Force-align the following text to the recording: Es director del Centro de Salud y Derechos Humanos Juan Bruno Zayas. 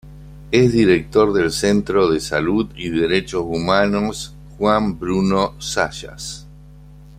Es 0.51 0.73
director 0.73 1.31
del 1.31 1.51
Centro 1.51 2.07
de 2.09 2.19
Salud 2.19 2.71
y 2.75 2.89
Derechos 2.89 3.43
Humanos 3.47 4.33
Juan 4.57 4.97
Bruno 4.97 5.53
Zayas. 5.61 6.47